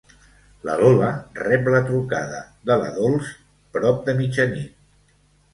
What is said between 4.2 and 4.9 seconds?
mitjanit.